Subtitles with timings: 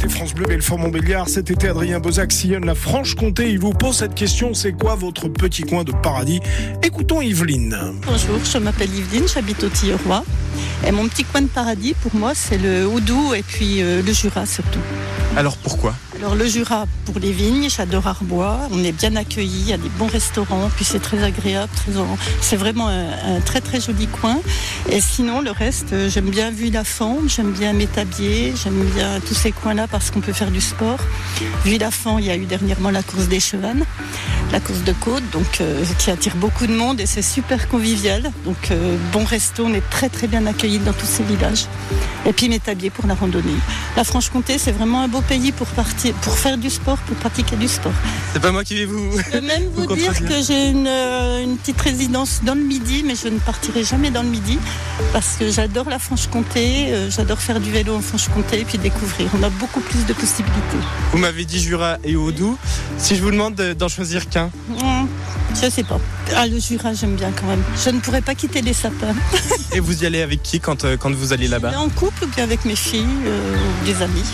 [0.00, 1.28] C'était France Bleu Belfort Montbéliard.
[1.28, 3.50] Cet été, Adrien Bozac sillonne la Franche-Comté.
[3.50, 6.38] Il vous pose cette question c'est quoi votre petit coin de paradis?
[6.84, 7.76] Écoutons Yveline.
[8.06, 10.22] Bonjour, je m'appelle Yveline, j'habite au Tilleroy.
[10.86, 14.12] Et mon petit coin de paradis, pour moi, c'est le Houdou et puis euh, le
[14.12, 14.78] Jura surtout.
[15.36, 15.96] Alors pourquoi?
[16.18, 19.76] Alors le Jura pour les vignes, j'adore Arbois, on est bien accueillis, il y a
[19.76, 21.70] des bons restaurants, puis c'est très agréable,
[22.40, 24.40] c'est vraiment un, un, très très joli coin.
[24.90, 29.52] Et sinon le reste, euh, j'aime bien Vuillafan, j'aime bien Métabier, j'aime bien tous ces
[29.52, 30.98] coins-là parce qu'on peut faire du sport.
[31.64, 33.84] Vuillafan, il y a eu dernièrement la course des chevannes,
[34.52, 38.30] la course de côte, donc euh, qui attire beaucoup de monde et c'est super convivial.
[38.44, 41.66] Donc euh, bon resto, on est très très bien accueillis dans tous ces villages.
[42.26, 43.58] Et puis Métabier pour la randonnée.
[43.96, 47.56] La Franche-Comté, c'est vraiment un beau pays pour partir, pour faire du sport, pour pratiquer
[47.56, 47.92] du sport.
[48.32, 49.18] C'est pas moi qui vais vous.
[49.18, 52.60] Je peux même vous, vous dire que j'ai une, euh, une, petite résidence dans le
[52.60, 54.58] Midi, mais je ne partirai jamais dans le Midi
[55.12, 59.30] parce que j'adore la Franche-Comté, euh, j'adore faire du vélo en Franche-Comté et puis découvrir.
[59.38, 60.78] On a beaucoup plus de possibilités.
[61.12, 62.56] Vous m'avez dit Jura et Haut-Doubs.
[62.98, 65.27] Si je vous demande d'en choisir 嗯。
[65.54, 65.98] Je sais pas.
[66.36, 67.62] Ah, le Jura, j'aime bien quand même.
[67.82, 69.14] Je ne pourrais pas quitter les sapins.
[69.72, 72.26] et vous y allez avec qui quand, euh, quand vous allez là-bas En couple ou
[72.28, 74.24] bien avec mes filles, euh, des amis.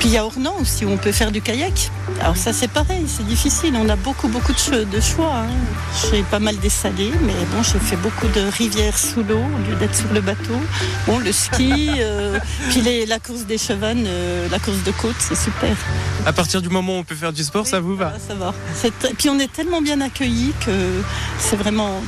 [0.00, 1.90] Puis il y a Ornans aussi où on peut faire du kayak.
[2.20, 3.74] Alors ça c'est pareil, c'est difficile.
[3.76, 5.34] On a beaucoup beaucoup de, de choix.
[5.34, 6.10] Hein.
[6.10, 9.76] J'ai pas mal dessalé, mais bon, j'ai fait beaucoup de rivières sous l'eau au lieu
[9.78, 10.58] d'être sur le bateau.
[11.06, 12.38] Bon, le ski, euh,
[12.70, 14.06] puis les, la course des chevannes,
[14.50, 15.76] la course de côte, c'est super.
[16.26, 18.34] À partir du moment où on peut faire du sport, oui, ça vous va Ça
[18.34, 18.54] va.
[19.18, 20.23] Puis on est tellement bien accueillis
[20.64, 21.02] que
[21.38, 22.02] c'est vraiment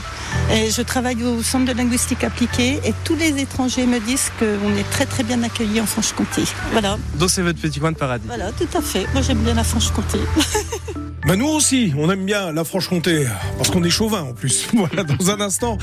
[0.52, 4.76] et je travaille au centre de linguistique appliquée et tous les étrangers me disent qu'on
[4.76, 6.44] est très très bien accueillis en Franche-Comté.
[6.72, 6.98] Voilà.
[7.16, 8.26] Donc c'est votre petit coin de paradis.
[8.26, 9.06] Voilà, tout à fait.
[9.12, 10.18] Moi j'aime bien la Franche-Comté.
[11.26, 14.68] Bah nous aussi, on aime bien la Franche-Comté, parce qu'on est chauvin en plus.
[14.74, 15.76] Voilà, dans un instant,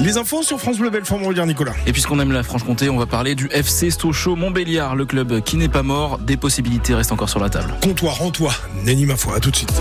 [0.00, 1.74] les infos sur France Bleu Belfort Montbéliard, Nicolas.
[1.86, 5.56] Et puisqu'on aime la Franche-Comté, on va parler du FC Sochaux Montbéliard, le club qui
[5.56, 6.18] n'est pas mort.
[6.18, 7.74] Des possibilités restent encore sur la table.
[7.80, 8.52] Comptoir, rends-toi,
[8.84, 9.72] Nenny ma foi, à tout de suite.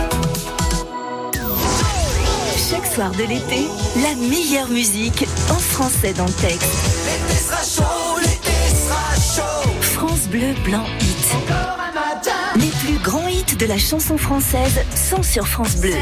[2.98, 3.68] De l'été,
[4.02, 6.72] la meilleure musique en français dans le texte.
[7.06, 9.70] L'été sera chaud, l'été sera chaud.
[9.82, 11.36] France Bleu Blanc Hit.
[12.56, 15.94] Les plus grands hits de la chanson française sont sur France Bleu.